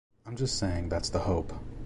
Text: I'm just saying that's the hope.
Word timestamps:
I'm 0.25 0.35
just 0.35 0.57
saying 0.57 0.89
that's 0.89 1.09
the 1.09 1.19
hope. 1.19 1.53